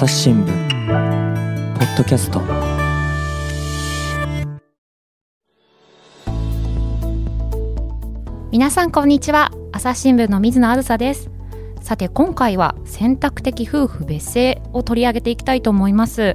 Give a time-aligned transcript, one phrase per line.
[0.00, 2.40] 朝日新聞ポッドキャスト。
[8.50, 9.50] 皆さんこんにちは。
[9.72, 11.28] 朝日新聞の水野あずさです。
[11.82, 16.34] さて今回は選択的夫婦別姓を取り上げていきたいと思います。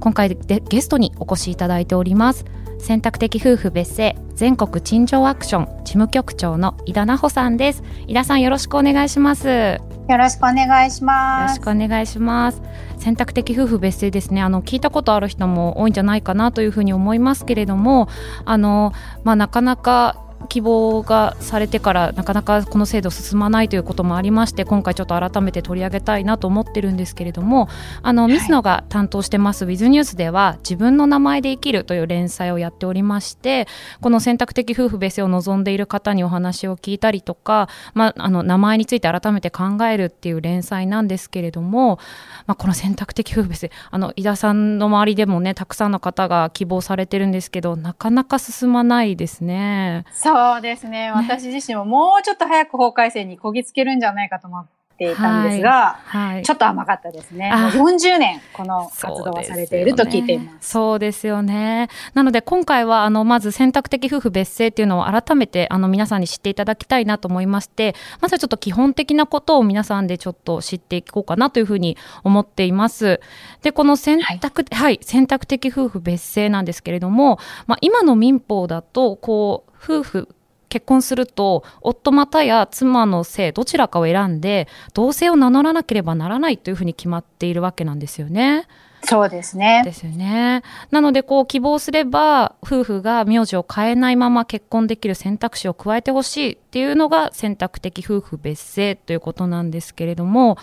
[0.00, 2.44] 今回でゲストにお越しいただいております。
[2.80, 7.84] 選択的夫婦別姓全国陳情アクション事務局長の井田奈穂さんです。
[8.08, 9.93] 井田さんよろしくお願いします。
[10.08, 11.58] よろしくお願いします。
[11.58, 12.60] よろしくお願いします。
[12.98, 14.42] 選択的夫婦別姓ですね。
[14.42, 18.08] あの聞いたことある人も多いんじゃないかなというふうに思いますけれども
[18.44, 18.92] あの
[19.24, 20.16] まあなかなか
[20.48, 27.68] 希望がされてからなかなかこの制度進まないということもありまして今回ちょっと改めて取り上げたいなと思ってるんですけれども
[28.02, 33.66] あの、水野が担当してます「ウィズニュースでは自分の名前で生きるという連載をやっておりまして
[34.00, 41.98] この選択的夫婦別姓を望んでいる方にお話を聞いたりとか、まあ、あの名前について改めて考えるっていう連載なんですけれども、
[42.46, 50.04] まあ、この選択的夫婦別姓あの井田さんの周りでもねたくさんの方が希望されてるんですけどなかなか進まないですね。
[50.34, 51.12] そうですね。
[51.12, 54.66] 私自身ももうちょっと早く法改正にこぎつけるんじゃないかと思っ
[54.96, 57.50] ていたんですが、はいはい、ちょっと甘かったですね。
[57.52, 60.70] 40年この活動はされていると聞いています。
[60.70, 61.88] そうですよね。
[62.14, 73.20] なので今回はあのまず選択的夫婦別姓っていうのを改めてあの皆さんに知っていただきたいなと思いまして、まずはちょっと基本的なことを皆さんでちょっと知っていこうかなというふうに思っています。
[73.62, 80.28] で、この選択、はい、はい、選択的夫婦別姓なんですけれども、まあ今の民法だとこう夫婦
[80.74, 88.66] 結婚すると夫またや妻の姓どちらかを選んで同姓を名乗らなければならないというふうに決まっているわけなんですよね。
[89.04, 89.82] そうですね。
[89.84, 90.62] ですよね。
[90.90, 100.54] なので、こう、希望すれば、夫婦が名字を変えないまま結婚できる選択肢を加えてほしいっていうのが選択的夫婦別姓ということなんですけれども、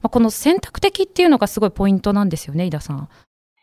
[0.00, 3.10] まあ、この選択的っていうのがすごいポイントなんですよね、井田さん。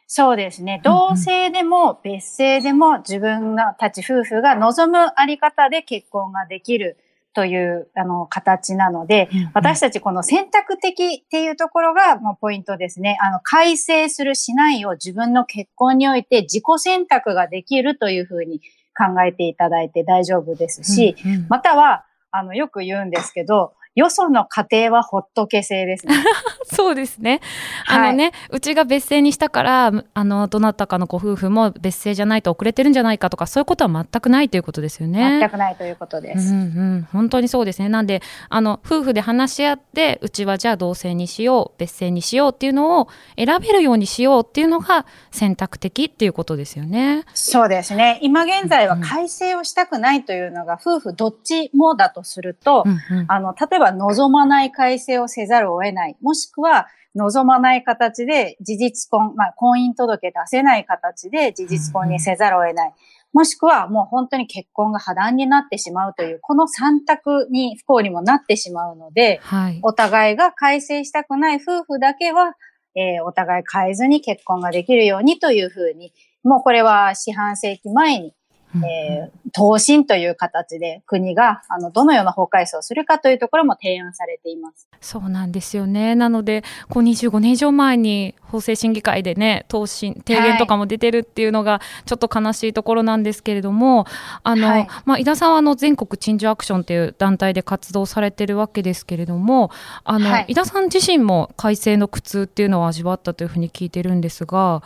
[0.08, 0.80] そうですね。
[0.84, 6.98] 同性でも別姓でも自分のたち夫婦が望むあり方で結婚ができる
[7.34, 13.18] というあの形なので、私たちこの選択的っていうところがもうポイントですね。
[13.22, 18.62] あの改正するしないを自分の結婚において自己選択ができるというふうに
[18.98, 21.16] 考えていただいて大丈夫ですし、
[21.50, 26.14] またはあのよく言うんですけど、よその家庭はほっとけ制ですね。
[26.72, 27.42] そうですね。
[27.88, 35.40] あのね、はい、うちが別姓にしたから、あの、どなたかのご夫婦も別姓じゃないと遅れてるんじゃないかとか、そういうことは全くないということですよね。
[35.40, 36.54] 全くないということです。
[36.54, 36.64] うんう
[37.00, 37.08] ん。
[37.12, 37.90] 本当にそうですね。
[37.90, 47.24] なんで、あの、夫婦で話し合って、うちはじゃあ同姓にしよう、別姓にしようっていうのを選べるようにしようっていうのが選択的っていうことですよね。
[47.34, 48.20] そうですね。
[48.22, 56.18] 今現在は改正をしたくないというのが、夫婦どっちもだとすると、うんうん、あの、例えばば望まない改正をせざるを得ない。
[56.22, 56.88] もしくは、
[57.18, 62.94] 望まない形で事実婚、まあ、婚姻届出せない形で事実婚にせざるを得ない。
[63.34, 72.56] もしくは、もう本当に結婚が破談になってしまうという、この三択に不幸にもなってしまうので、はい、お互いが改正したくない夫婦だけは、
[72.96, 78.34] えー、お互い変えずに結婚ができるようにというふうに、もうこれは四半世紀前に
[78.76, 84.88] えー、答申という形で国があのどのような法改正をするかというところも提案されています。
[85.00, 86.16] そうなんですよね。
[86.16, 94.06] なので、こう25年以上前に法制審議会でね、答申、提言とかも出てるっていうのがちょっと悲しいところなんですけれども、
[94.44, 99.72] あの、はい、まあ、井田さんはあの全国陳情アクションという団体で活動されてるわけですけれども、
[100.04, 104.84] あの、はい、井田さん自身も改正の苦痛っていうのを味わったというふうに聞いてるんですが、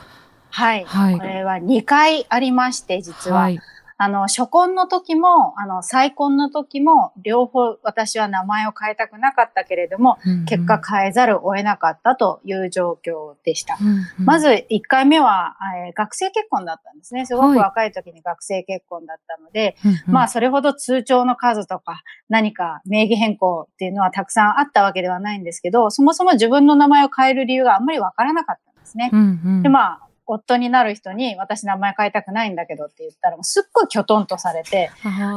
[0.51, 0.85] はい。
[0.85, 3.41] はい、これは2回ありまして、実は。
[3.41, 3.59] はい
[4.03, 13.77] あの、初婚の時も、あの、再婚の時も、両方私は名前を変えたくなかったけれども、うんうん、結果変えざるを得なかったという状況でした。
[13.79, 13.91] うんう
[14.23, 17.27] ん、まず、1回目は、えー、学生結婚だったんですね。
[17.27, 29.11] すごく若い時に学生結婚だったので、はい、まあ、それほど通帳の数とか、何か名義変更っていうのはたくさんあったわけではないんですけど、そもそも自分の名前を変える理由があんまりわからなかったんですね。
[29.13, 34.89] うんうん、で、まあ、夫になる人に私名前変えたくないんだけどって言ったらもうすっごいきょとんとされて、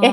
[0.03, 0.11] え、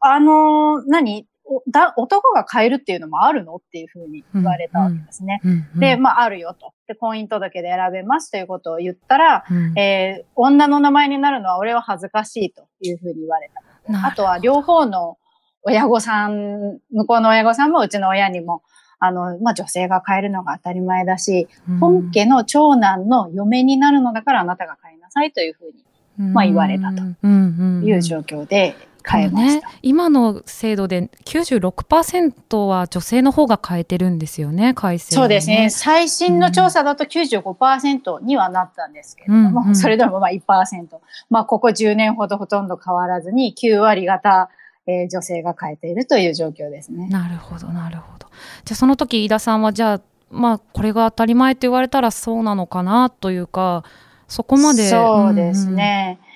[0.00, 1.26] あのー、何
[1.70, 5.40] だ男が変えるっていうのもあるのっていうふうに言われたわけですね。
[5.44, 6.72] うんうん、で、まあ、あるよと。
[6.86, 14.06] で、婚姻届で選べますということを言ったら、うん、えー、女の名前になるのは俺は恥ずかしいというふうに言われた。
[14.06, 15.16] あとは両方の
[15.62, 18.62] 親御さん、向こうの親御さんもうちの親にも、
[18.98, 27.02] あの、まあ、女性が変えるのが当たり前だし、うん、本家の長男の嫁になるのだからあなたが変えなさいというふうに、まあ、言われたと。
[27.02, 28.76] いう状況で、
[29.10, 29.68] 変えました。
[29.68, 35.70] ね、今の制度で96%は女性の方が変えてるんですよね、改正、ね、そうですね。
[35.70, 40.86] 最新の調査だと95%にはなったんですけれども、うんうん、それでもまあ1%。
[41.30, 44.50] まあここ10年ほどほとんど変わらずに9割方、
[44.88, 47.08] えー、女性が変えているという状況ですね。
[47.08, 48.26] なるほど、なるほど。
[48.64, 50.00] じゃあその時飯田さんはじゃあ、
[50.30, 53.84] まあこれが当たり前と言われたらそうなのかなというか、
[54.26, 54.88] そこまで。
[54.88, 56.18] そうですね。
[56.20, 56.28] うんうん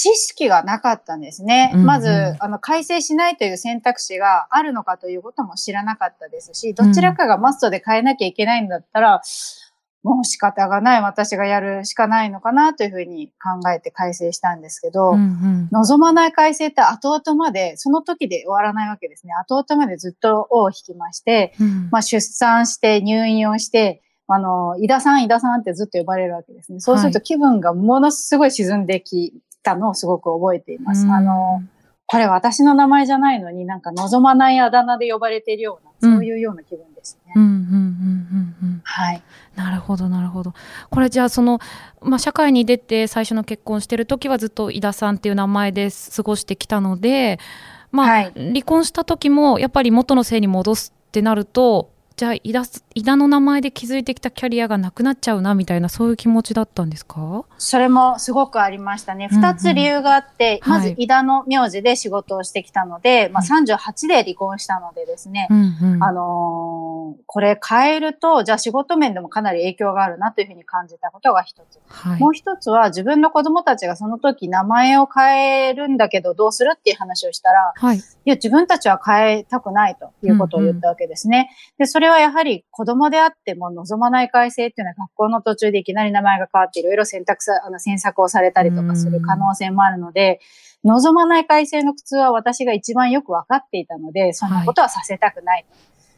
[0.00, 1.72] 知識がなかったんですね。
[1.74, 2.08] うんうん、まず、
[2.38, 9.20] あの、改正しないという選択肢があるのかということも知らなかったですし、どちらかがマストで変えなきゃいけないんだったら、うん、
[10.02, 19.32] もう仕方がない、私がやるしかないのかなというふうに考えて改正したんですけど、うんうん、望まない改正って後々まで、その時で終わらないわけですね。
[19.34, 26.80] 後々までずっと尾を引きまして、うん、まあ出産して入院をして、あの、井田さん、井田さんってずっと呼ばれるわけですね。
[26.80, 31.06] そうすると気分がものすごい沈んできたのをすごく覚えています。
[31.08, 31.62] あの、
[32.10, 37.34] これ私の名前じゃないのになんか望まないあだ名で呼ばれているような、そういうような気分ですね。
[38.82, 39.22] はい。
[39.56, 40.54] なるほど、なるほど。
[40.90, 41.58] これじゃあその、
[42.00, 47.38] まあ、社会に出て最初の結婚してる時はずっと井田さんっていう名前で過ごしてきたので、
[47.90, 52.64] まあ、はい、離婚した時もやっぱり元の姓に戻すってなると、じゃあ井田
[52.96, 57.44] 井田の名前で築いてきたキャリアがなくなっちゃうなみたいなそういう気持ちだったんですか？
[57.58, 59.28] それもすごくありましたね。
[59.30, 71.78] 二、つ理由があって、まず井田の名字で仕事をしてきたので、はい、まあ38で離婚したのでですね、うんうん、あのー、これ変えると、じゃあ仕事面でもかなり影響があるなというふうに感じたことが一つ。
[71.86, 81.38] はい、もう一つは自分の子供たちがその時名前を変えるんだけどどうするっていう話をしたら、はい、いや自分たちは変えたくないということを言ったわけですね。
[81.38, 81.46] うんうん、
[81.78, 90.40] で、それれはやはり子供であっても望まない改正っていうのは学校の途中でいきなり名前が変わっていろいろ選択さ、あの、選択をされたりとかする可能性もあるので、
[90.84, 95.66] 望まない改正の苦痛は私が一番よくわかっていたので、そんなことはさせたくない。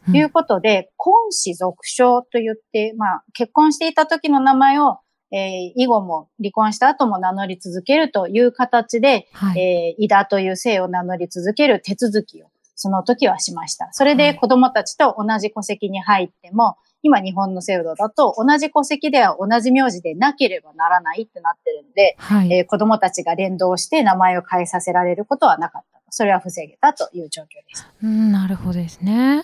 [0.05, 4.99] ということで、はい、婚子続称と言って、まあ、結婚していた時の名前を
[5.33, 12.50] えー、以後も離婚した後も名乗り続けるという形で、はい、えー、井田という姓を名乗り続ける手続きを
[12.81, 13.89] その時はしました。
[13.91, 26.01] それで子供たちと同じ戸籍に入っても、今日本の制度だと同じ戸籍では同じ名字でなければならないってなってるんで、はい、えー、子供たちが連動して名前を変えさせられることはなかった。
[26.09, 27.87] それは防げたという状況です。
[28.03, 29.43] うん、なるほどですね。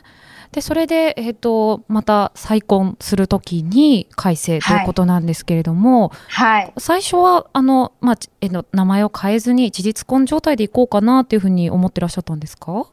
[0.52, 6.64] で、それで、えっ、ー、と、また再婚するときに改正ということなんですけれども、はい。
[6.64, 12.88] はい、最初は、あの、まあ、えの、名前を変えずに事実婚状態でいこうかなというふうに思ってらっしゃったんですか？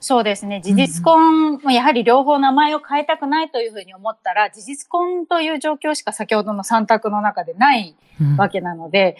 [0.00, 0.60] そうですね。
[0.62, 7.96] 事実婚もやはり両方名前を変えたくないというふうに思ったら、事実婚という状況しか先ほどの3択の中でない
[8.36, 9.16] わけなので、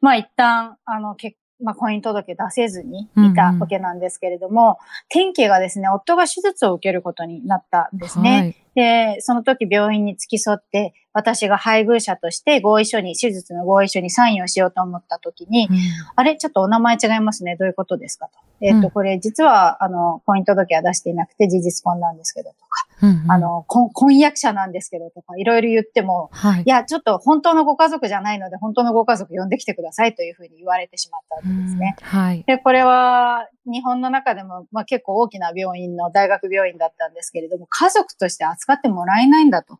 [0.00, 4.76] うん、まあ一旦、あの、結まあ、婚姻届出せずにいたわけなんですけれども、うんうん、
[5.08, 8.30] 天気がですね、夫が手術を受けることになったんですね。
[8.30, 15.76] はい、で、その時病院に付き添って、私が配偶者として合意書に、手術の合意書にサインをしようと思った時に、うん、
[16.16, 16.36] あれ？
[16.36, 17.56] ちょっとお名前違いますね。
[17.56, 18.28] どういうことですか？
[18.28, 18.32] と。
[18.60, 31.96] えっ、ー、と、これ実は、あの、婚姻届は出していなくて事実婚なんですけどとか、うんうん、あの、婚約者なんですけどとか、いろいろ言っても、はい、いや、ちょっと本当のご家族じゃないので、本当のご家族呼んできてくださいというふうに言われてしまったわけですね。
[32.02, 32.44] はい。
[32.46, 39.78] で、これは、日本の中でも、まあ、結構大きな病院の大学病院だったんですけれども、家族として扱ってもらえないんだと、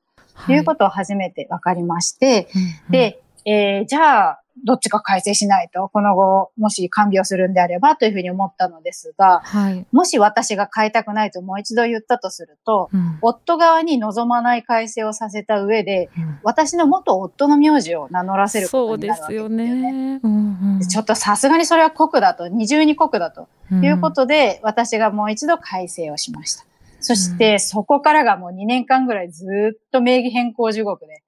[0.49, 19.66] い、うことを初めて分かりまして、うんうん、で、えー、じゃあ、どっちか改正しないと、この後、もし看病するんであればというふうに思ったのですが、はい、もし私が変えたくないともう一度言ったとすると、うん、夫側に望まない改正をさせた上で、うん、私の元夫の名字を名乗らせることになるわけですよね。
[19.66, 20.21] そうですよね。
[20.23, 26.64] うんうん、ちょっとさすがにそれは酷だと、二重に酷だということで、うん、私がもう一度改正をしました。
[27.02, 31.23] そして、そこからがもう2年間ぐらいずっと名義変更地獄で、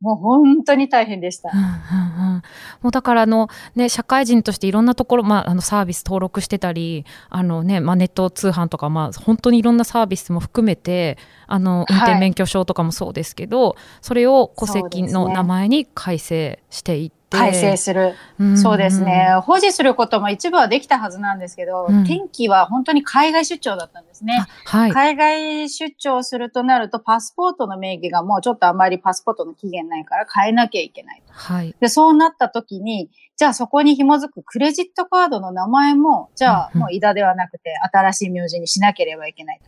[0.00, 1.50] もう本当に大変でした。
[1.52, 2.42] うんうんうん、
[2.82, 11.16] もうだからあの、ね、社会人としていろんなところ、まあ、あのサービス登録してたり、あのね、まあ、ネット通販とか、まあ、本当にいろんなサービスも含めて、
[11.46, 18.58] あの、運転免許証とかもそうですけど、はい、それを戸籍の名前に改正していって、改正する、うんうん。
[18.58, 19.34] そうですね。
[19.42, 24.46] 保持することも一部はできたはずなんですけど、うん、天気は本当に海外出張だったんですね。
[24.64, 31.22] はい、海外出張するとなると、パスポートの名義がもうちょっとあまりパスポートの期限ないから変えなきゃいけない。
[31.28, 39.60] はい、でそうなった時に、じゃあそこに紐づくクレジットカードの名前も、じゃあもう井田ではなくて新しい名字にしなければいけない。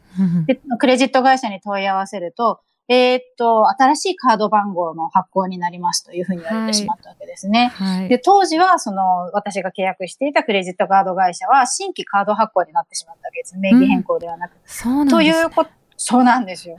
[0.47, 7.71] でクレジット会社に問い合わせると、えー、っと、新しいカード番号の発行になりますというふうに言われてしまったわけですね。
[7.75, 13.59] はい、で、当時は、その、私が契約していたクレジットカード会社は、新規カード発行になってしまったわけです。
[13.59, 14.53] 名義変更ではなく。
[14.53, 16.77] うん、そうなんですということそうなんですよ。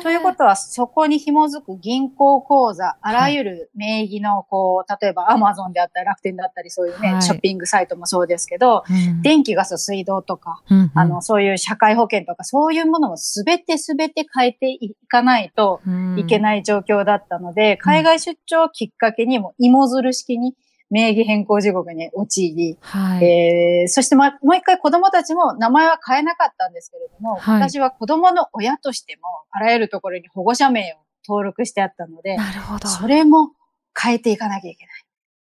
[0.00, 15.80] ということは、そこに紐づく銀行口座、あらゆる名義の、こう、例えばアマゾンであったり楽天だったり、そういうね、はい、ショッピングサイトもそうですけど、うん、電気ガス、水道とか、うんうん、あの、そういう社会保険とか、そういうものもすべてすべて変えていかないと
[16.16, 20.54] いけない状況だったので、うん、海外出張をきっかけにも芋づる式に、
[20.90, 33.52] 名義変更地獄に陥り、はい、えー、そしてもう一回子供たちも名前は変えなかったんですけれども、はい、私は子供の親としても、あらゆるところに保護者名を登録してあったので、なるほどそれも
[33.98, 35.04] 変えていかなきゃいけない。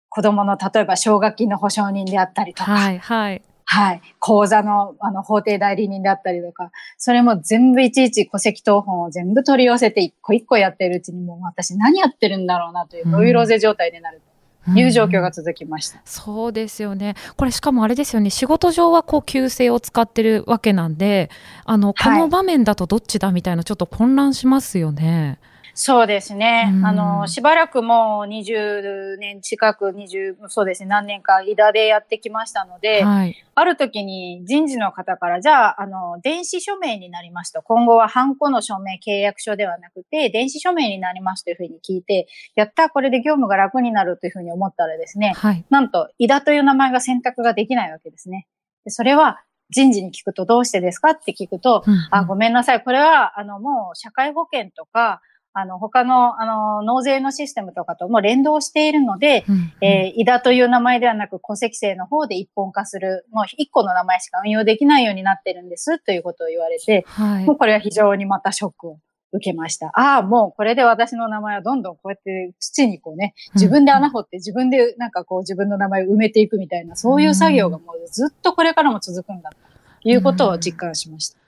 [0.09, 3.43] 子供の例えば奨学金の保証人であったりとか、はい、はい。
[3.67, 4.01] はい。
[4.21, 14.19] 口座の、あの、法定代理人であったりとか、それも全部いちいち戸籍謄本を全部取り寄せて一個一個やってるうちにもう私何やってるんだろうなというノイローゼ状態になる。
[14.19, 14.34] うん
[14.69, 17.15] いう状況が続きました、うん、そうですよね。
[17.37, 18.31] これしかもあれですよね。
[18.31, 21.31] 仕事上はこう旧姓を使ってるわけなんで、
[21.65, 25.39] あの、この場面だとどっちだみたいなちょっと混乱しますよね。
[25.43, 26.73] はいそうですね。
[26.85, 48.47] あの、しばらくもう20年近く、20、そうですね、何年か、イダでやってきましたので、はい、ある時に人事の方から、じゃあ、あの、電子署名になりますと、今後はハンコの署名契約書ではなくて、電子署名になりますというふうに聞いて、やった、これで業務が楽になるというふうに思ったらですね、はい、なんと、イダという名前が選択ができないわけですね。
[48.85, 52.83] でそれは、人事に聞くとどうしてですかって聞くと、うんうん、あ、ごめんなさい。
[52.85, 55.21] これは、あの、もう社会保険とか、
[55.57, 68.99] あの、他の、あの、納税のシステムとかとも連動しているので、うんうん、えー、井田という名前ではなく戸籍制の方で一本化する、もう一個の名前しか運用できないようになってるんです、ということを言われて、はい、もうこれは非常にまたショックを
[69.33, 69.93] 受けました。
[69.95, 79.57] ああ、もうこれで私の名前はどんどんこうやって土にこうね、自分で穴掘って自分でなんかこう自分の名前を埋めていくみたいな、そういう作業がもうずっとこれからも続くんだと
[80.03, 81.44] いうことを実感しました。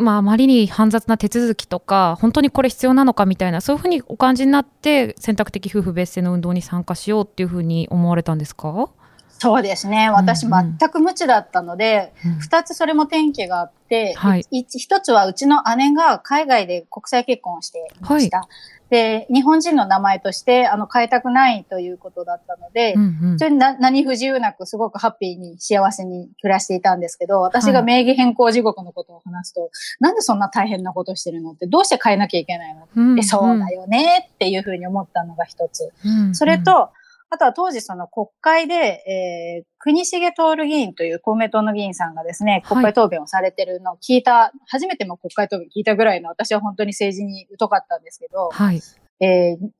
[0.00, 8.90] まあ、あまりに煩雑な手続きとか、本当にこれ必要なのかみたいな、そういうふうにお感じになって、選択的夫婦別姓の運動に参加しようっていうふうに思われたんですか？
[9.28, 10.10] そうですね。
[10.10, 18.38] 私、全く無知だったので、二、うん、つそれも転機があって、はい、一つはうちの姉が海外で国際結婚をしていました。
[18.38, 18.46] はい
[18.90, 29.70] で、日本人の名前として、あの、変えたくないということだったので、うんうん、それな何不自由なく、すごくハッピーに幸せに暮らしていたんですけど、私が名義変更地獄のことを話すと、はい、
[30.00, 35.92] なんでそんな大変なことしてるのって、どうして変えなきゃいけないの、うんうん、そうだよねっていうふうに思ったのが一つ。
[36.04, 36.90] うんうん、それと、
[37.32, 48.80] あとは当時その国会で、えー、国重徹議員という公明党の議員さんがですね、国会答弁をされてるのを聞いた、はい、初めても国会答弁聞いたぐらいの私は本当に政治に疎かったんですけど、はい、
[49.20, 49.70] えー、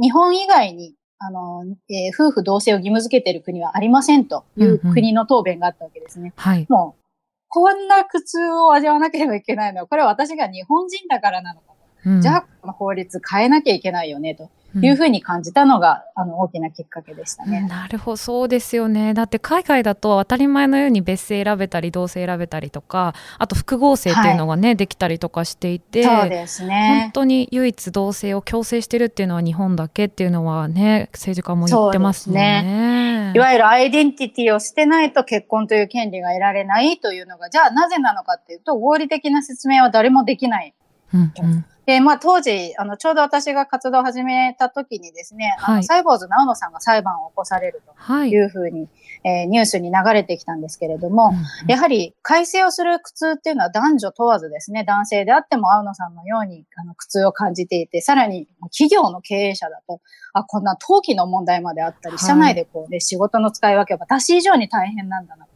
[0.00, 6.32] 日本以外にあの、えー、夫婦同姓を義務付けている国はありませんという国の答弁があったわけですね。
[6.36, 6.66] うんうん、はい。
[6.70, 7.02] もう、
[7.48, 11.72] こんな苦痛を味わわなければいけないのは、これは私が日本人だからなのか
[12.04, 12.10] と。
[12.10, 14.50] うん、じゃあ、この法律変えなきゃいけないよねと。
[14.76, 17.62] いうふうに感じたのが、うん、あの、大きなきっかけでしたね。
[17.62, 19.14] なるほど、そうですよね。
[19.14, 27.00] だって海外だと当たり前のように別姓選べたり、同姓選べたりとか、あと複合性っていうのがね、はい、できたりとかしていて、そうですね。
[27.04, 32.62] 本当に唯一同姓を強制してるっていうのは日本だけっていうのはね、政治家も言ってますね。
[32.62, 40.74] ねいわゆるアイデンティティを捨てないと結婚という権利が得られないというのが、じゃあなぜなのかっていうと、合理的な説明は誰もできない。
[41.14, 48.44] うんうんで、まあ当時、あの、ちょうど私が活動を始めた時にですね、はい、あのサイボーズ直野さんが裁判を起こされるとい。
[48.44, 48.88] うふうに、はい、
[49.24, 60.02] えー、ニュースに流れてきたんですけれども、うんうん、やはり改正をする苦痛っていうのは男女問わずですね、男性であっても青野さんのようにあの苦痛を感じていて、さらに企業の経営者だと、
[60.34, 65.46] あ、こんな登記の問題まであったり、社内でこうね、仕事の使い分けは私以上に大変なんだな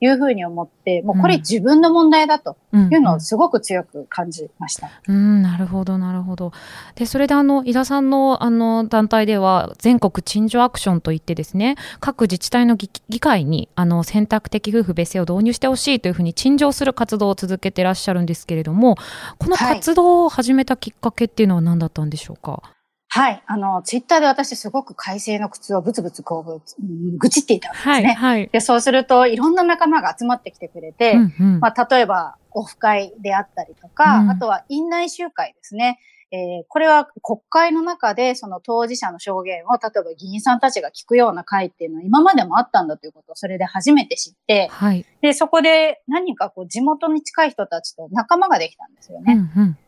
[0.00, 4.90] いうふうに思って、もうこれ自分の問題だというのをすごく強く感じました。
[5.08, 6.52] うん、うん、なるほど、なるほど。
[6.94, 12.88] で、それであの、井田さんのあの団体では、全国陳情アクションといってですね、各自治体の議
[13.20, 18.96] 会にあの選択的夫婦別姓を導入してほしいというふうに陳情する活動を続けていらっしゃるんですけれども、
[19.38, 22.77] この活動を始めたきっかけっていうのは何だったんでしょうか、はい
[23.10, 23.42] はい。
[23.46, 26.82] あの、ツイッターで私すごく改正の靴をブツブツこう、
[27.16, 27.92] 愚痴っていたんですね。
[27.92, 28.48] はい、はい。
[28.48, 35.98] で、そうすると、いろんな仲間が集まってきてくれて、うんうん、まあ、例えば、オフ会であったりとか、うん、あとは院内集会ですね。
[36.30, 45.06] えー、これは国会の中でその当事者の証言を、例えば議員さんたちが聞くような会っていうのは今までもあったんだということをそれで初めて知って、はい。
[45.22, 49.48] で、そこで何かこう地元に近い人たちと仲間ができたんですよね。
[49.56, 49.78] うんうん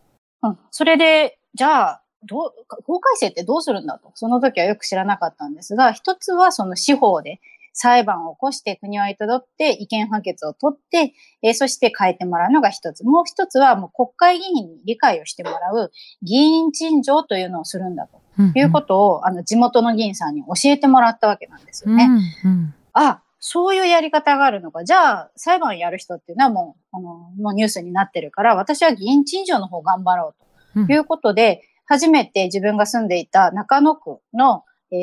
[0.43, 2.53] うん、それで、じゃあ、どう、
[2.85, 4.11] 法改正ってどうするんだと。
[4.15, 7.41] その時はよく知らなかったんですが、一つはその司法で
[7.73, 13.05] 裁判を起こして国を相手取って意見判決を取って、えー、そして変えてもらうのが一つ。
[13.05, 15.91] もう一つはもう国会議員に理解をしてもらう
[16.23, 18.21] 議員陳情というのをするんだと。
[18.55, 22.09] いうことを、あの、地元の議員さんに教えてもらったわけなんですよね。
[22.45, 24.85] うんうん、あ、そういうやり方があるのか。
[24.85, 27.09] じゃあ、裁判やる人っていうのはもう、あの、
[27.39, 30.35] もうニュースになってるから、私は議員陳情の方頑張ろ
[30.75, 34.97] うということで、初めて自分が住んでいた中野区の、え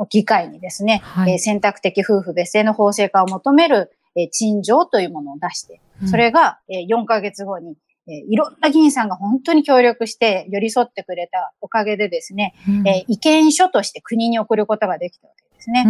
[0.00, 15.84] ー、議会にですね、はい、えー、選択的夫婦別姓の法制化を求める、えー、陳情というものを出して、それが、えー、4ヶ月後に、えー、いろんな議員さんが本当に協力して寄り添ってくれたおかげでですね、うん、えー、意見書として国に送ることができたわけですね。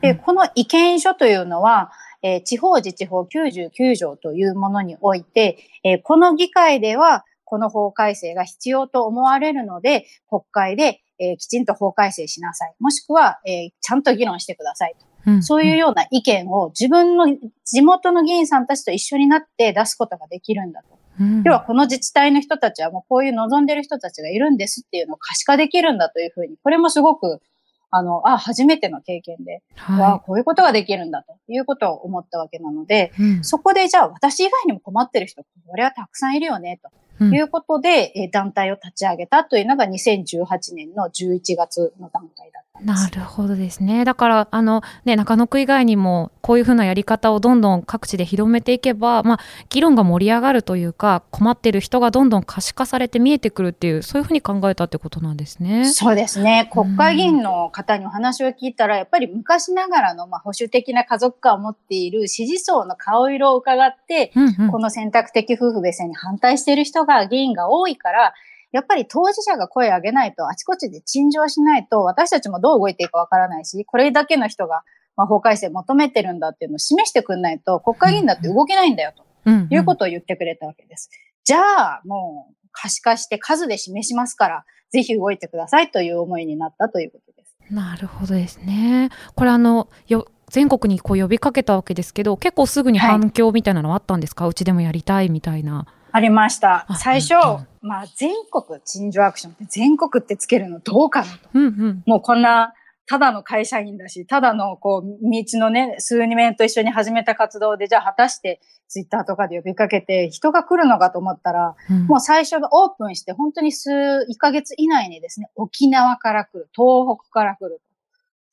[0.00, 12.74] で、この意見書というのは、えー、地方自治法99条というものにおいて、えー、この議会ではこの法改正が必要と思われるので、国会で、えー、きちんと法改正しなさい。
[12.80, 15.06] もしくは、えー、ちゃんと議論してくださいと。
[15.26, 17.26] うん、そういうような意見を自分の
[17.66, 20.98] 地元の議員さんたちと一緒になって出すことができるんだと。
[21.20, 27.42] うん、要はこの自治体の人たちはもうこういう望んでる人たちがいるんですっていうのを可視化できるんだというふうに、これもすごく、
[27.90, 36.88] あの、あ、初めての経験で、はい、こういうことができるんだということを思ったわけなので、うん、そこでじゃあ私以外にも困ってる人、これはたくさんいるよね、と。
[37.30, 42.71] ということで、うん、団体を立ち上げたというのが2018年の11月の段階だった。
[42.84, 44.04] なるほどですね。
[44.04, 49.38] だから、あの、ね、中野区以外にも、こういうふうなやり方をどんどん各地で広めていけば、まあ、
[49.70, 55.86] 議論が盛り上がるというか、困っている人がどんどん可視化されて見えてくるっていう、そういうふうに考えたってことなんですね。
[55.86, 56.68] そうですね。
[56.72, 68.34] 国会議員の方にお話を聞いたら、やっぱり昔ながらの、まあ、保守的な家族感を持っている支持層の顔色を伺って、うんうん、この選択的夫婦別姓に反対している人が議員が多いから、
[68.72, 74.82] やっぱり当事者が声を上げないと、あちこちで陳情しないと、私たちもどう動いていいかわからないし、これだけの人が、
[75.16, 79.12] まあ、法改正求めてるんだっていうのを示してくんないと、国会議員だって動けないんだよ、
[79.44, 81.10] ということを言ってくれたわけです。
[81.44, 87.56] じゃあ、もう、可視化して数で示しますから、ぜひ動いてくださいという思いになったということです。
[87.70, 89.10] なるほどですね。
[89.34, 95.86] これあの、よ、全国にこう呼びかけたわけですけど、結構すぐに反響みたいなのはあったんですか、はい、うちでもやりたいみたいな。
[96.12, 96.86] ありました。
[96.96, 97.34] 最初、
[97.80, 101.38] まあ、全国陳情アクションって全国ってつけるのどうかなと。
[101.54, 102.74] うんうん、もうこんな、
[103.06, 117.80] ただの会社員だし、ただのこう、道のね、数人目と一緒に始めた活動で、じゃあ果たしてツイッターとかで呼びかけて人が来るのかと思ったら、うん、もう最初がオープンして本当に数、1ヶ月以内にですね、沖縄から来る、東北から来る。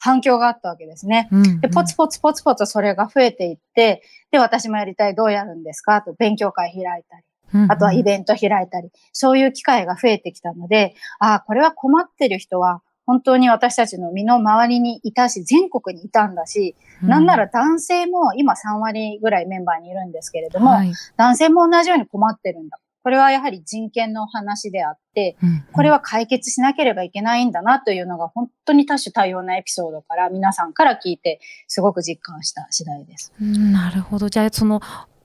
[0.02, 1.28] 反響があったわけですね。
[1.30, 6.02] うんうん、で、ポツポツポツポツそれが増えていって、で、私もやりたい、どうやるんですか？
[6.02, 7.24] と勉強会開いたり。
[7.70, 22.78] あとはイベント開いたり、そういう機会が増えてきたので、ああ、これは困ってる人は、本当に私たちの身の回りにいたし、全国にいたんだし、うん、なんなら男性も今3割ぐらいメンバーにいるんですけれども、はい、男性も同じように困ってるんだ。
[23.02, 33.34] これはやはり人権の話であって、うん、これは解決しなければいけないんだなというのが本当に多種多様なエピソードから皆さんから聞いてすごく実感した次第です。
[33.40, 34.30] なるほど。
[34.30, 34.82] じゃあその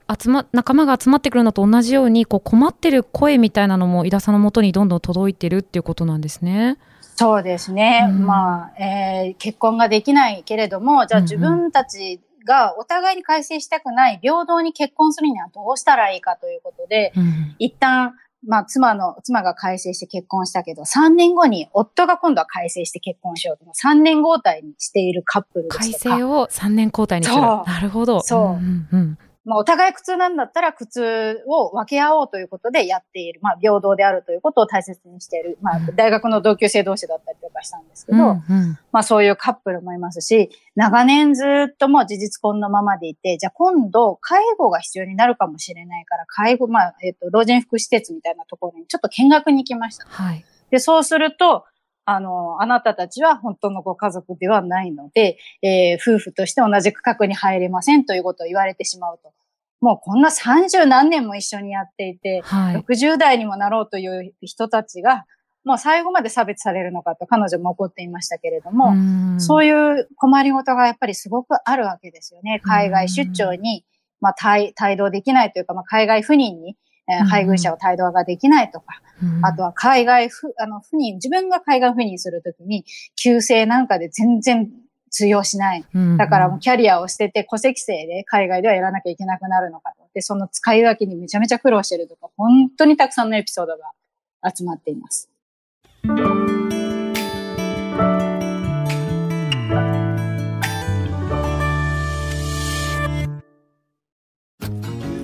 [0.08, 6.78] 集ま、仲間が集まってくるのと同じように、こう困ってる声みたいなのも、井田さんのもとにどんどん届いてるっていうことなんですね。
[7.16, 8.06] そうですね。
[8.08, 18.14] うん、まあ、えー、結婚ができないけれども、じゃあ自分たちがお互いに改正したくない、平等に結婚するにはどうしたらいいかということで、うん、一旦、
[18.46, 23.64] まあ、妻の、妻が改正して結婚したけど、3年後に夫が今度は改正して結婚しようと。
[23.72, 26.10] 3年交代にしているカップルですとか。
[26.10, 27.40] 改正を3年交代にする。
[27.40, 28.20] なるほど。
[28.20, 28.40] そう。
[28.40, 33.40] うんうんうんまあ、お互い苦痛なんだったら苦痛を分け合おうということでやっている。
[33.42, 35.58] まあ、平等であるということを大切にしている。
[35.60, 50.06] まあ、大学の同級生同士だったりとかしたんですけど、うんうん、まあ、そういうカップルもいますし、長年ずっともう事実婚のままでいて、じゃあ今度、介護が必要になるかもしれないから、介護、まあ、えっ、ー、と、老人福祉施設みたいなところにちょっと見学に行きました。
[50.08, 50.44] はい。
[50.70, 51.64] で、そうすると、
[52.04, 59.32] あの、あなたたちは本当のご家族ではないので、えー、夫婦として同じ区画に入れませんということを言われてしまうと。
[59.80, 65.26] もうこんな30何年も一緒にやっていて、はい、60代にもなろうという人たちが、
[65.64, 68.92] もう最後まで差別されるのかと彼女も怒っていましたけれども、
[69.36, 72.60] うそういう困りごとがやっぱりすごくあるわけですよね。
[72.64, 73.84] 海外出張に、
[74.20, 76.76] まあ、帯同できないというか、まあ、海外赴任に
[77.08, 79.00] えー、配偶者を帯同ができないとか、
[79.42, 82.84] あとは海外ふ、あの、赴任、自分が海外赴任するときに、
[83.16, 84.70] 旧姓なんかで全然
[85.10, 85.84] 通用しない。
[86.18, 95.28] だからもうキャリアを捨てて戸籍制で海外ではやらなきゃいけなくなるのかで、その使い分けにめちゃめちゃ苦労してるとか、本当にたくさんのエピソードが集まっています。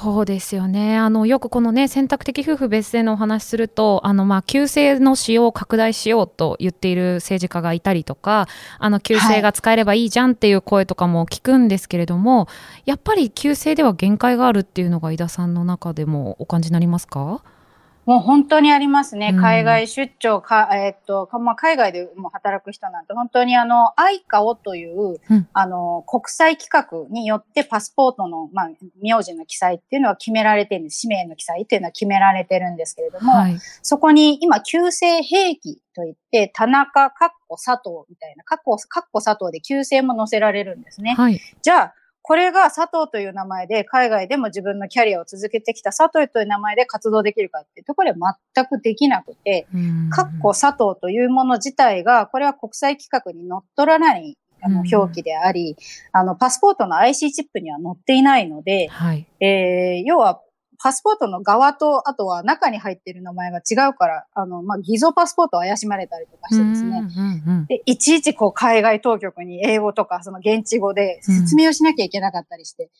[0.00, 0.96] そうですよね。
[0.96, 8.46] あの、よくこのね、選択的夫婦別姓のお話すると、あの、まあ、旧姓の使用を拡大しようと言っている政治家がいたりとか、
[8.78, 12.48] あの、旧姓が使えればいいじゃんっていう声とかも聞くんですけれども、は
[12.86, 17.42] い、やっぱり旧姓では限界があるっていうのが井田さんの中でもお感じになりますか？
[18.08, 19.34] もう本当にありますね。
[19.38, 28.70] 海外出張か、えー、っと、まあ、海外でも働く人なんて、本当にあの、アイカオという、うん、あの、国際規格によってパスポートの、まあ、
[29.02, 31.00] 名字の記載っていうのは決められてるんです。
[31.00, 41.12] 氏名の記載っていうのは決められてるんですけれども、はい、そこに今、旧姓兵器といって、田中、かっこ佐藤みたいな、かっこ、かっこ佐藤で旧姓も載せられるんですね。
[41.14, 41.94] はい、じゃあ、
[42.28, 49.66] これが佐藤という名前で、海外でも自分のキャリアを続けてきた佐藤という名前で活動できるかっていうところは全くできなくて、
[50.10, 55.74] かっこ佐藤というもの自体が、これは国際規格に乗っ取らないあの表記であり、
[56.12, 60.42] あの、パスポートの IC チップには載っていないので、はい、えー、要は
[60.80, 67.02] パスポートの側と、あとは中に入っている名前が違うから、あの、まあ、偽造パスポートを怪しまれたりとかしてですね。
[67.68, 72.90] で、いちいちこう、海外当局に英語とか、その現地語で説明をしなきゃいけなかったりして。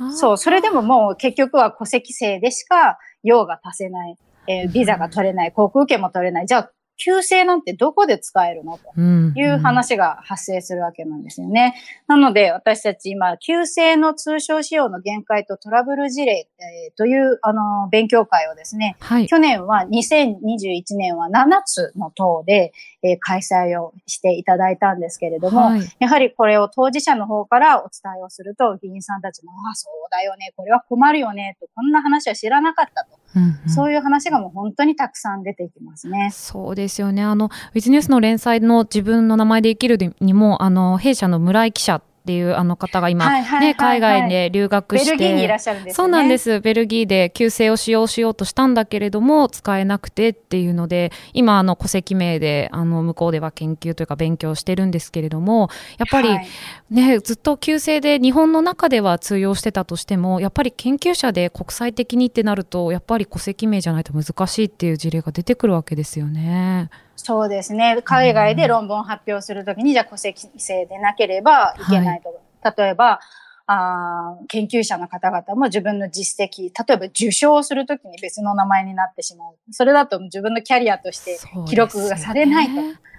[0.00, 4.18] うん、そう、それでももう結局は戸籍制でしか用が足せない。
[4.48, 6.46] えー、ビザが取れない、航空券も取れない。
[6.46, 6.70] じゃあ、
[7.04, 8.78] 旧姓なんてどこで使えるの？
[8.78, 11.74] という話が発生するわけなんですよね。
[12.06, 33.18] なので私たち今、旧姓の通称使用の限界とトラブル事例、えー、というあの勉強会をですね、はい、去年は2021年は7つの党で、えー、開催をしていただいたんですけれども、はい、やはりこれを当事者の方からお伝えをすると、議員さんたちも、ああ、そうだよね、これは困るよね、と、こんな話は知らなかったと。
[33.34, 36.30] うんうん、そういう話がもう本当にたくさん出てきますね。
[36.32, 37.22] そうですよね。
[37.22, 43.28] あの、ウィズニュースの連載の自分の名前で生きるにも、あの、弊社の村井記者っていうあの方が今、
[43.60, 45.10] ね、海外で留学して。
[45.10, 46.60] ベルギーにいらっしゃるんです、ね、そうなんです。
[46.60, 56.28] ベルギーで旧姓を使用しようとしたんだけれども、使えなくてっていうので、今、あの、戸籍名で、あの、向こうでは研究というか勉強してるんですけれども、やっぱり、
[56.90, 66.88] ね、ずっと旧姓で日本の中では通用してたとしても、やっぱり研究者で国際的にってなると、やっぱり戸籍名じゃないと難しいっていう事例が出てくるわけですよね。
[67.24, 68.02] そうですね。
[68.02, 72.30] 海外で論文発表するときに、じゃあ戸籍制でなければいけないと。
[72.30, 73.20] はい、例えば、
[73.66, 79.54] あ研究者の方々も自分の実績、例えば受賞するときに別の名前になってしまう。
[79.70, 82.68] それだと自分のキャリアとして記録がされない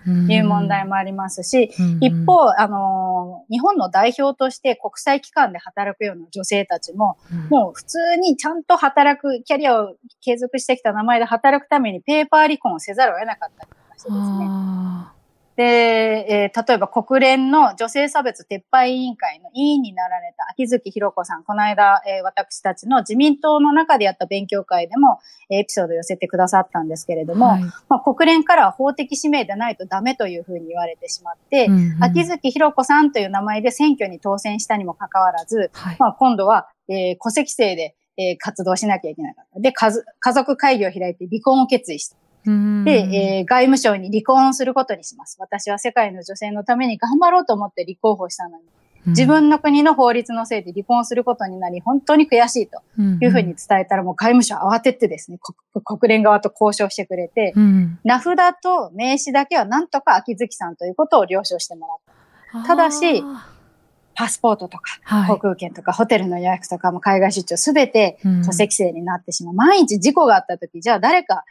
[0.06, 7.16] という問題もありますし、一方、あの、日本の代表として国際機関で働くような女性たちも、
[7.50, 13.66] もう普通にちゃんと働く、キャリアを継続してきた名前で働くためにペーパー離婚をせざるを得なかった
[14.10, 15.14] ですね。
[15.56, 25.20] で、えー、例えば国連の女性差別撤廃委員会の委員になられた秋月博子さん、この間、えー、私たちの自民党の中でやった勉強会でも、
[25.52, 39.60] えー、エピソードを寄せてくださったんですけれども、はい、まあ、国連からは法的指名でないとダメというふうに言われてしまって、うんうん、秋月博子さんという名前で選挙に当選したにもかかわらず、はい、まあ、今度は、えー、戸籍制で、えー、活動しなきゃいけなかった。
[39.60, 42.18] で、家族会議を開いて離婚を決意した。
[42.46, 45.38] で、えー、外務省に離婚することにします。
[45.40, 48.64] 私は世界の女性のために頑張ろうと思って立候補したのに、
[49.06, 52.82] 自分の国の法律のせいで離婚することになり、本当に悔しいと
[53.22, 55.40] いうふうに伝えたら、もう外務省慌ててですね、
[55.84, 57.54] 国連側と交渉してくれて、
[58.04, 62.68] 名札と名刺だけはなんとか秋月さんということを了承してもらった。
[62.68, 63.24] ただし、
[64.16, 69.54] パスポートとか、航空券とか、ホテルの予約とかも海外出張すべて戸籍制になってしまう。
[69.54, 71.44] 毎日事故があった時、じゃあ誰か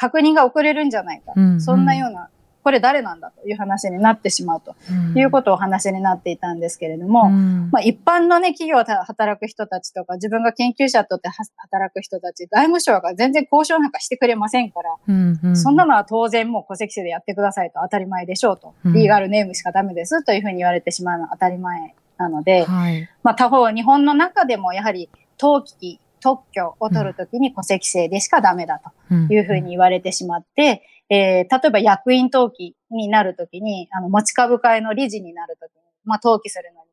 [0.00, 1.34] 確認が遅れるんじゃないか。
[1.36, 2.30] うんうん、そんなような、
[2.64, 4.74] これ誰なんだという話になってしまうと。
[5.14, 36.86] いうことをお話になっていたんですけれども、うん、まあ、一般のね、企業で働く人たちとか、自分が研究者とって働く人たち、外務省が全然交渉なんかしてくれませんから、うんうん、そんなのは当然もう戸籍制でやってくださいと当たり前でしょうと、うん、リーガルネームしかダメですというふうに言われてしまうのは当たり前なので、はい、まあ他方、日本の中でもやはり登記特許を取るときに戸籍制でしかダメだというふうに言われてしまって、えー、例えば役員登記になるときに、あの、持ち株会の理事になるときに、まあ、登記するのに、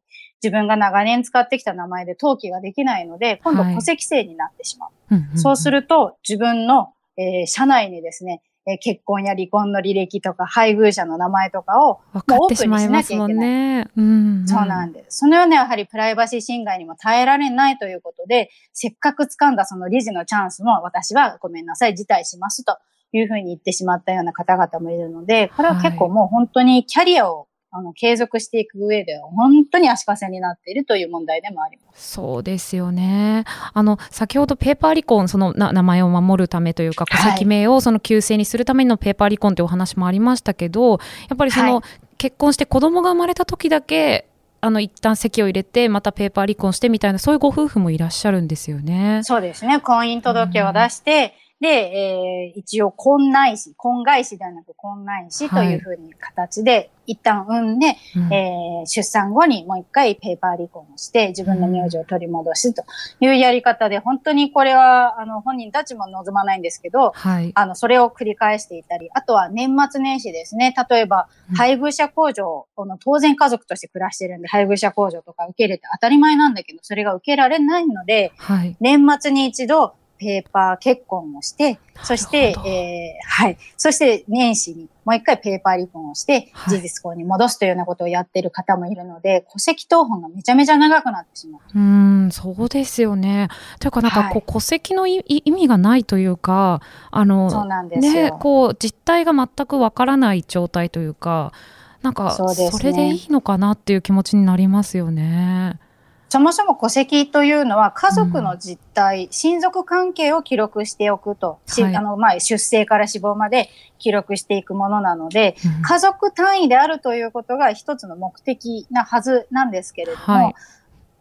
[0.44, 5.16] 自分が長年使ってきた名前で登記ができないので、今度戸籍制になってしまう。
[5.16, 13.50] はい、そうすると、自分の、えー、社内にですね、え結婚や離婚の履歴とか、配偶者の名前とかを、もうオープンにしなきゃいけない。
[13.50, 15.20] ねうん、うん、そうなんです。
[15.20, 22.78] そのようなやはりプライバシー侵害にも耐えられないということで、せっかく掴んだその理事のチャンスも私はごめんなさい、辞退しますと
[23.14, 32.12] いうふうに言ってしまったような方々もいるので、これは結構もう本当にキャリアをあの、継続していく上では本当に足かせになっているという問題でもあります。
[32.12, 33.46] そうですよね。
[33.74, 40.98] あの、先ほどペーパー離婚、そのな名前を守るためというか、戸籍名をその旧姓にするためのペーパー離婚というお話もありましたけど、や
[41.34, 41.84] っぱりその、はい、
[42.18, 44.28] 結婚して子供が生まれた時だけ、
[44.60, 49.22] あの、一旦籍を入れて、またペーパー離婚してみたいな、そういうご夫婦もいらっしゃるんですよね。
[49.24, 49.80] そうですね。
[49.80, 62.84] 婚姻届を出して、うんで、えー、一応、婚内子、婚外子ではなく婚内子というふうに形で、一旦産んで、うん、えー、出産後にもう一回ペーパー離婚をして、自分の名字を取り戻すと
[63.22, 70.76] いうやり方で、本当にこれは、あの、本人たちも望まないんですけど、はい、あの、それを繰り返していたり、あとは年末年始ですね。
[70.90, 83.58] 例えば、配偶者控除、この当然家族として暮らしてるんで、配偶者控除とか受け入れて当たり前なんだけど、それが受けられないので、はい、年末に一度、ペーパー結婚をして、そして、えー、はい。
[83.76, 91.62] そして年始にもう一回ペーパー離婚をして、事実婚に戻すというようなことをやっている方もいるので、はい、戸籍謄本がめちゃめちゃ長くなってしまう。
[91.74, 93.48] うん、そうですよね。
[93.80, 101.54] というかなんかこう、戸籍の意味がないというか、あの、そうなんですね、こう、実態が全くわからない状態というか、
[102.02, 102.46] なんか、そ
[102.84, 105.80] れでいいのかなっていう気持ちになりますよね。
[106.30, 120.56] そもそも戸籍というのは家族の実態、うん、親族関係を記録しておくと、はい、あの、まあ、出生から死亡まで記録していくものなので、うん、家族単位であるということが一つの目的なはずなんですけれども、はい、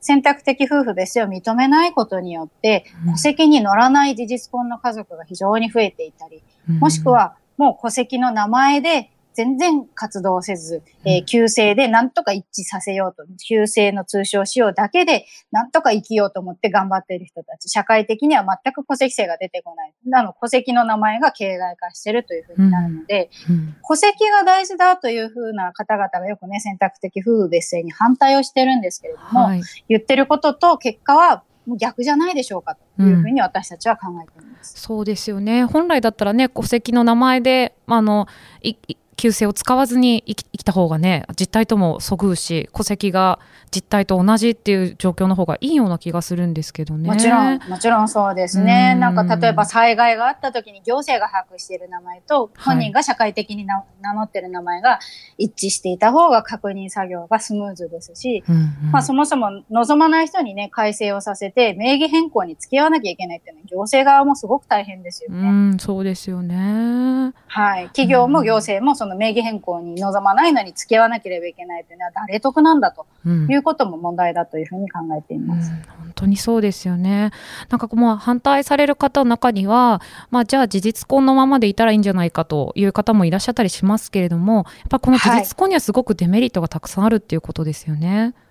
[0.00, 6.42] 選択的夫婦別姓を認めないことによって、戸籍に乗らない事実婚の家族が非常に増えていたり、
[6.80, 19.92] もしくはもう戸籍の名前で全然活動せず、えー、旧姓でなんとか一致させようと、旧姓の通称使用だけでなんとか生きようと思って頑張っている人たち、社会的には全く戸籍性が出てこない。
[20.14, 23.54] あの、戸籍の名前が形骸化しているというふうになるので、うん。
[23.56, 31.42] うん、戸籍が大事だというふうな方々がよくね、選択的夫婦別姓に反対をしてるんですけれども、はい、言ってることと結果は
[31.74, 35.64] 逆じゃないでしょうかというふうに私たちは考えています、うん、そうですよね。
[35.64, 38.28] 本来だったらね、戸籍の名前で、あの、
[38.62, 38.76] い
[39.16, 43.38] 旧姓を使わずに生き生きた方がね、実態ともそぐうし、戸籍が
[43.74, 47.08] 実態と同じっていう状況の方がいいような気がするんですけどね。
[47.08, 48.94] もちろん、もちろんそうですね。
[48.94, 54.98] んなんか例えば災害があった時に行政が把握している名前と、本人が社会的に名乗っている名前が
[55.38, 65.48] 一致していた方が確認作業がスムーズですし、うんうん、まあそもそも望まない人にね、改正をさせて名義変更に付き合わなきゃいけないっていうのは行政側もすごく大変ですよね。
[65.48, 67.32] うん、そうですよね。
[67.46, 67.86] はい。
[67.86, 75.70] 企業も行政もその名義変更に望まないのに付き合わなければいけないというのは誰得なんだということも問題だというふうに考えています。
[75.70, 77.30] うん、本当にそうですよね。
[77.70, 88.20] なんかもう反対される方の中には、まあじゃあ事実婚のままでいたらいいんじゃないかという方もいらっしゃったりしますけれども、やっぱこの事実婚にはすごくデメリットがたくさんあるっていうことですよね。
[88.20, 88.45] はい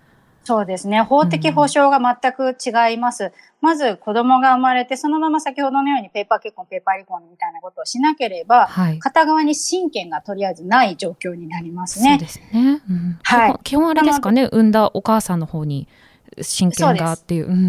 [0.46, 1.02] そうですね。
[1.02, 3.26] 法的保障が全く違います。
[3.26, 3.32] うん、
[3.62, 12.12] まず子供が生まれて、そのまま先ほどのようにペーパー結婚、ペーパー離婚みたいなことをしなければ、はい、片側に親権がとりあえずない状況になりますね。
[12.12, 12.82] そうですね。
[12.88, 13.56] うん、はい。
[13.64, 15.88] 基本あれですかね、産んだお母さんの方に
[16.40, 17.46] 親権がっていう。
[17.46, 17.62] うんうんう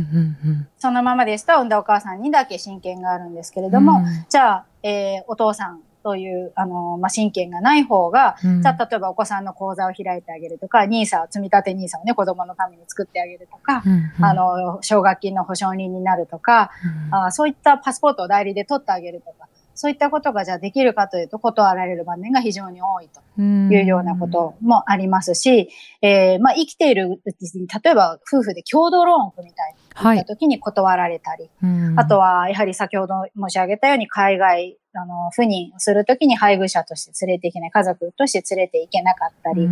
[0.50, 16.70] ん、そのままですと、産んだお母さんにだけ親権があるんですけれども、うん、じゃあ、えー、お父さんという、あの、まあ、親権がない方が、うん、じゃあ、例えばお子さんの口座を開いてあげるとか、ニーサ積み立てニーサをね、子供のために作ってあげるとか、うんうん、あの、奨学金の保証人になるとか、
[17.10, 25.68] うん、あ、そういったパスポートを代理で取ってあげるとか、そういったことがじゃあできるかというと断られる場面が非常に多いというようなこともありますし、
[26.02, 39.68] えー、まあ生きているうちに、例えば夫婦で共同ローンを組みたいった時に断られたり、はい、あとはやはり先ほど申し上げたように海外あの、赴任するときに配偶者として連れていけない、家族として連れていけなかったり、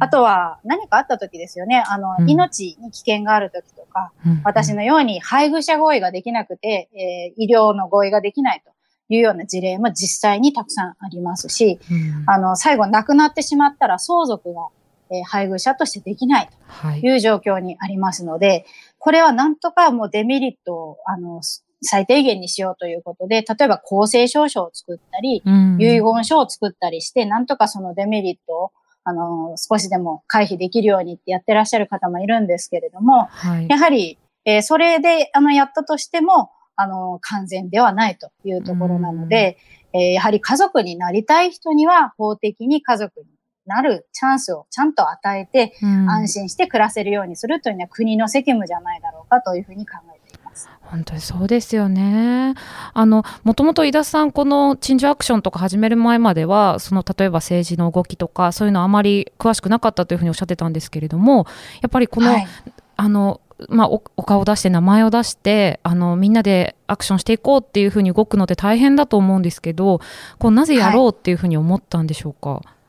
[0.00, 8.72] あとは何かあったときですよね、あの、うん、命に危険があるときとか、うん、私のように配偶者合意ができなくて、えー、医療の合意ができないと
[9.08, 14.68] いうような事例も実際にたくさんありますし、うん、あの、最後亡くなってしまったら相続が、
[15.10, 17.16] えー、配偶者としてできないとい。
[17.16, 18.64] う状況にありますので、はい、
[19.04, 21.40] これはなんとかもうデメリットを、あの、
[21.82, 28.70] 最低限にしようということで、例えば公正証書を作ったり、うん、遺言書を作ったりして、なんとかそのデメリットを
[29.02, 39.58] あの、少しでも回避できるようにってやってらっしゃる方もいるんですけれども、はい、やはり、えー、それで、あの、やったとしても、あの、完全ではないというところなので、
[39.92, 43.26] えー、やはり家族になりたい人には法的に家族に
[43.66, 45.74] なるチャンスをちゃんと与えて、
[46.08, 50.68] 安心して暮らせるようにするというのは国の責務じゃないだろうかというふうに考えています。
[50.82, 52.54] 本当にそうですよね。
[52.92, 61.46] あの、もともと井田さん、この陳情アクションとか始める前までは、その、例えば政治の動きとか、そういうのあまり詳しくなかったというふうにおっしゃってたんですけれども、
[61.80, 62.46] やっぱりこの、はい、
[62.96, 70.00] あの、まあ、お顔を出して名前を出してあのみんなでアクションしていこうっていうふうに動くのって大変だと思うんですけど
[70.40, 72.81] こうなぜやろうっていうふうに思ったんでしょうか、はい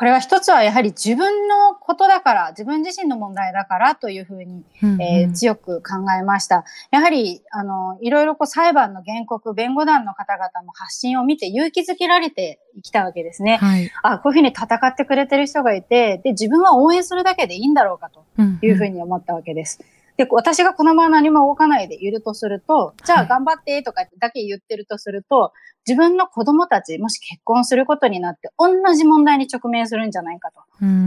[0.00, 6.64] これは一つはやはり自分のことだから、自分自身の問題だからというふうに、うんうん、えー、強く考えました。
[6.90, 13.58] やはり、あの、いろいろこう裁判の原告、弁護団の方々の発信を見て勇気づけられてきたわけですね。
[13.58, 18.24] はい、あ、こういうふうに戦ってくれてる人がいて、で、自分は応援するだけでいいんだろうかと
[18.62, 19.80] いうふうに思ったわけです。
[19.80, 25.54] うんうんで、私がこのまま何も動かないでいるとすると、じゃあ頑張ってとかだけ言ってるとすると、
[25.88, 30.60] 自分の子供たち、もし結婚することになって、同じ問題に直面するんじゃないかと。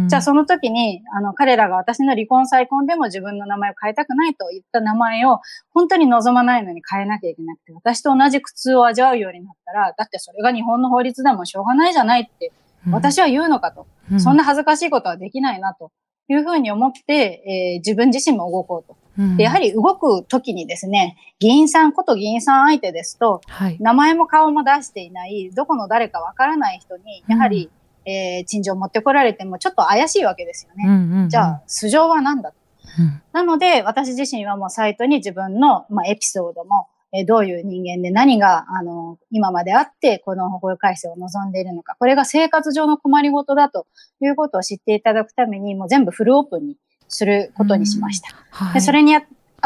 [0.07, 5.41] じゃあその時に、あの、彼らが私の離婚再婚でも自分の名前を変えたくないと言った名前を、
[5.75, 12.51] 本当に望まないのに変えなきゃいけなくて、私と同じ苦痛を味わうようになったら、だってそれが日本の法律でもしょうがないじゃないって、
[12.89, 13.85] 私は言うのかと。
[14.19, 15.91] そんな恥ずかしいことはできないなと。
[16.29, 18.97] いうふうに思って、えー、自分自身も動こうと。
[19.37, 27.69] でやはり動くときにですね、議員さんこと議員さん相手ですと、はい、名前も顔も出していない、どこの誰かわからない人に、やはり、
[28.05, 30.85] うん、えー、陳情を持ってこられてもちょっと怪しいわけですよね。
[30.87, 32.57] うんうんうん、じゃあ、素性は何だと、
[32.99, 43.85] うん、なので、私自身はもうサイトに自分の、まあ、エピソードも、えどういう人間で何が、あの、今まであって、この法改正を望んでいるのか、これが生活上の困りごとだと
[44.19, 48.29] いうことを知っていただくために、もう全部フルオープンにすることにしました。
[48.49, 49.21] はい、でそれにあ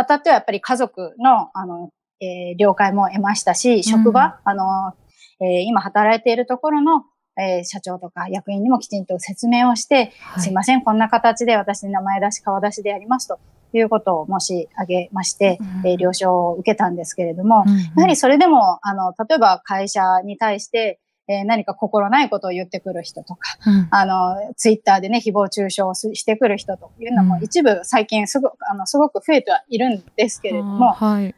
[0.06, 4.94] たってはやっぱり家族の、あの、えー、了解も得ましたし、職場、あの、
[5.40, 7.06] えー、今働いているところの、
[7.40, 13.40] えー、社長とか役員にもきちんと説明をして、はい、すいません、こんな形で私名前出し、顔出しでやりますと
[13.74, 21.00] いうことを申し上げまして、うん、えー、了承を受けたんですけれども、うんうん、やはりそれでも、あの、例えば会社に対して、
[21.30, 31.36] えー、何か心ないことを言ってくる人とか、うん、あの、ツイッターでね、誹謗中傷をしてくる人というのも一部最近すごく、あの、すごく増えてはいるんですけれども、はい、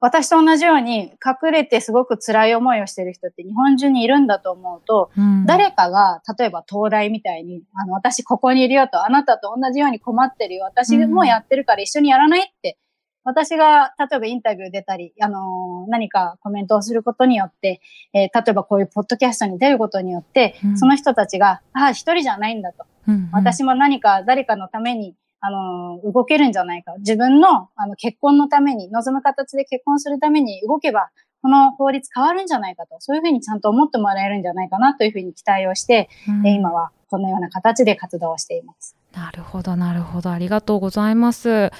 [0.00, 12.78] 私と同じように隠れてすごく辛い思いをしている人って日本中にいるんだと思うと、うん、誰かが、例えば東大みたいに、あの、私ここにいるよと、あなたと同じように困ってるよ、私もやってるから一緒にやらないって
[13.22, 17.80] 私が、例えばインタビュー出たり、あのー、何かコメントをすることによって、
[18.14, 23.28] えー、例えばこういうポッドキャストに出ることによって、うん、その人たちが、ああ、一人じゃないんだと、うんうん。
[23.32, 26.94] 私も何か誰かのために、あのー、動けるんじゃないか。
[26.98, 31.10] 自分の、あの、結婚のために、望む形で結婚するために動けば、
[31.42, 38.96] この法律変わるんじゃないかと、そういうふうにちゃんと思ってもらえるんじゃないかなというふうに期待をして、うん、今はこのような形で活動をしています。
[39.12, 40.30] なるほど、なるほど。
[40.30, 41.70] ありがとうございます。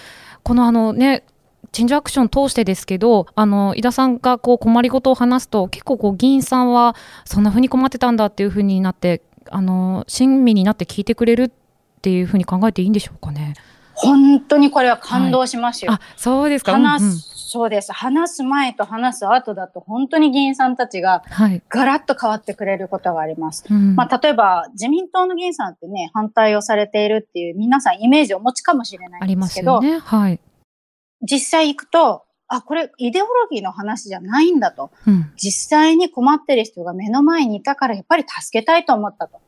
[0.42, 1.24] このあのね、
[1.72, 11.52] チェンジアクション通してですけど、あの、井田さんがこう困りごとを話すと、結構こう議員さんは、そんな風に困ってたんだっていう風になって、あの、親身になって聞いてくれる
[12.00, 13.52] っていう風に考えていいんでしょうかね。
[13.92, 15.92] 本当にこれは感動しますよ。
[15.92, 16.72] はい、あ、そうですか。
[16.72, 17.92] 話す、うんうん、そうです。
[17.92, 21.22] 話す前と話す後だと、本当に議員さんたちが、
[21.68, 23.64] ガラッと変わってくれることがあります。
[23.68, 30.00] はい、まあ、例えば、自民党の議員さんってね、反対をされているっていう、皆さんイメージをお持ちかもしれないんですけど、ありますよね。
[30.02, 30.40] はい。
[31.30, 39.40] 実際行くと、あ、これイデオロギーの話じゃないんだと、うん、実際に困ってる人が目の前にいたからやっぱり助けたいと思ったと。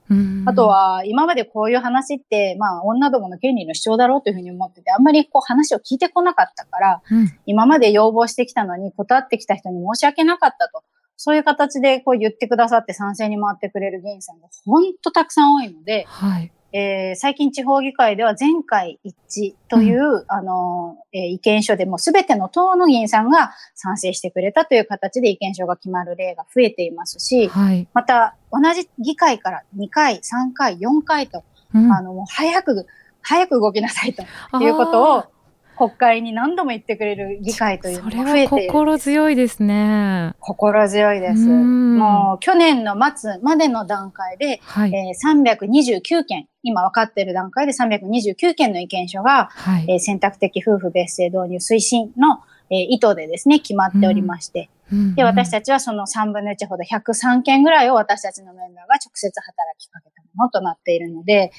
[0.46, 10.84] あとは、今までこういう話って、まあ、女どもの権利の主張だろうというふうに思ってて、あんまりこう話を聞いてこなかったから、うん、今まで要望してきたのに断ってきた人に申し訳なかったと。
[11.16, 30.20] そういう形でこう言ってくださって賛成に回ってくれる議員さんが本当たくさん多いので、はいえー、最近地方議会では全会一致という、うん、あの、えー、意見書でもすべての党の議員さんが賛成してくれたという形で意見書が決まる例が増えていますし、はい、また同じ議会から2回、3
[30.54, 32.86] 回、4回と、うん、あの、早く、
[33.20, 34.22] 早く動きなさいと
[34.60, 35.24] いうことを
[35.82, 40.32] 国会に何度も言ってくれる議会というのが増えている心強いですね。
[40.38, 41.44] 心強いです。
[41.44, 54.70] もう去年の末までの段階で、はい、えー、329件、今分かっている段階で329件の意見書が、はい、えー、選択的夫婦別姓導入推進の、えー、意図でですね、決まっておりまして、
[55.14, 61.52] で、私たちはその3分の1ほど103件ぐらいを私たちのメンバーが直接働きかけたものとなっているので、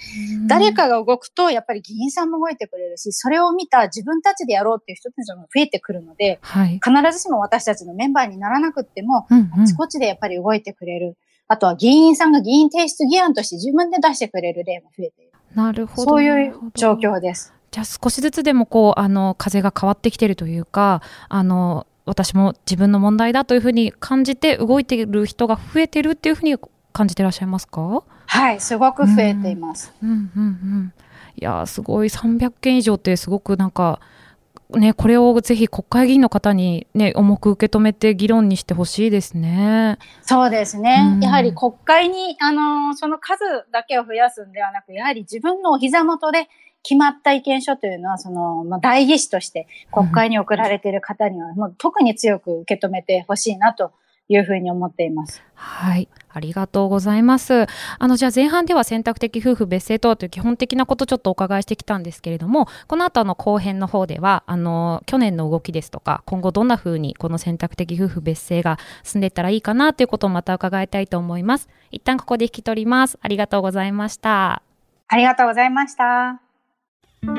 [0.48, 11.18] 誰かが動くとやっぱり議員さんも動いてくれるし、それを見た自分たちでやろうっていう人たちも増えてくるので、はい、必ずしも私たちのメンバーにならなくっても、うんうん、あちこちでやっぱり動いてくれる。
[11.48, 15.32] あとは議員さんが議員提出議案として自分で出してくれる例も増えている。
[15.56, 16.12] なるほど。
[16.12, 17.54] そういう状況です。
[17.72, 26.58] じゃあ少しずつでもこう、あの、風が変わってきてるというか、あの、私も自分の問題だというふうに感じて動いている人が増えてるっていうふうに
[26.92, 28.04] 感じてらっしゃいますか？
[28.26, 29.94] はい、すごく増えています。
[30.02, 30.94] うん、うん、うんうん
[31.36, 34.00] いやすごい300件以上ってすごくなんか
[34.70, 40.00] ね、これをぜひ国会議員の方に、ね、重く受け止めて議論にしてほしいですね。
[40.24, 41.14] そうですね。
[41.16, 46.48] うん、やはり国会に、あの、その数だけを増やすんではなく、やはり自分のお膝元で
[46.84, 53.94] 決まった意見書というのは、その、まあ、代議士として国会に送られている方には、もう特に強く受け止めてほしいなと
[54.28, 55.42] いうふうに思っています。
[55.54, 56.08] はい。
[56.30, 57.68] ありがとうございます。
[58.00, 71.70] あの、じゃあ前半では選択的夫婦別姓とはという基本的なことちょっとお伺いしてきたんですけれども、この後の後編の方では、あの、去年の動きですとか、今後どんなふうにこの選択的夫婦別姓が進んでいったらいいかなということをまた伺いたいと思います。
[71.92, 73.20] 一旦ここで引き取ります。
[73.22, 74.64] ありがとうございました。
[75.08, 76.53] ありがとうございました。
[77.26, 77.32] は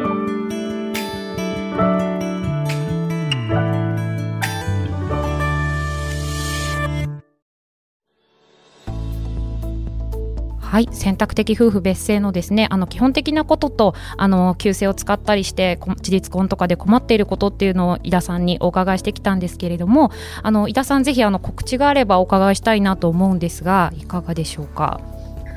[10.81, 20.11] い、選択的夫婦別姓のですねあの基本的なこととあの旧姓を使ったりして事実婚とかで困っていることっていうのを井田さんにお伺いしてきたんですけれども
[20.43, 24.99] あの井田さんぜひあの告知があればお伺いしたいなと思うんですがいかがでしょうか？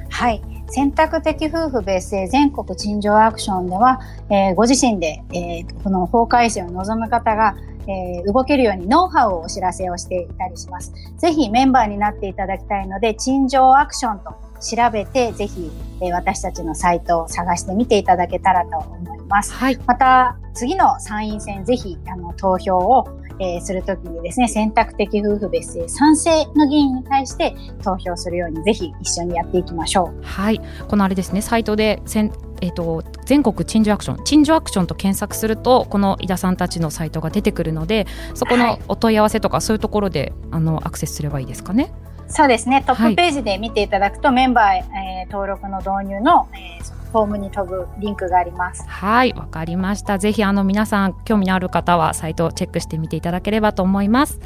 [0.10, 4.00] はい選択的夫婦別姓全国陳情アクションでは、
[4.30, 7.56] えー、ご自身で、えー、この法改正を望む方が
[7.88, 10.94] えー、動けるようにノウハウをお知らせをしていたりします。
[11.18, 19.54] ぜひメンバーになっていただきたいので、陳情アクションと調べて、ぜひ、えー、私たちのサイトを探してみていただけたらと思います。
[19.54, 19.80] はい。
[19.86, 23.08] また、次の参院選、ぜひ、あの、投票を、
[23.40, 30.24] えー、するときにですね、選択的夫婦別姓賛成の議員に対して投票するように、ぜひ一緒にやっていきましょう。
[30.24, 30.62] はい。
[30.88, 32.32] このあれですね、サイトでせん、
[32.62, 41.92] えーと、全国陳情アクション陳情アクションと検索するとこの井田さんたちのサイトが出てくるのでそこのお問い合わせとか、そういうところであのアクセスすればいいですかね。
[42.30, 42.84] そうですね。
[42.86, 48.84] トップページで見ていただくと、はい、メンバー、えー、登録の導入の、えー、フォームに飛ぶリンクがあります。
[48.88, 50.18] はい、わかりました。
[50.18, 54.40] ぜひあの皆さん興味のある方はサイトをチェックしてみていただければと思います。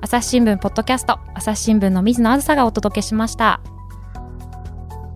[0.00, 3.60] 朝日新聞ポッドキャスト、朝日新聞の水野あずさがお届けしました。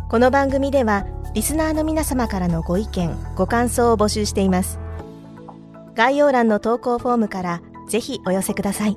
[0.09, 4.79] この番組ではリスナーの皆様からのご意見、ご感想を募集しています。
[5.95, 8.97] 概要欄の投稿フォームからぜひお寄せください。